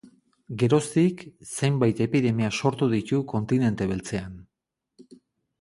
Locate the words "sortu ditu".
2.63-3.21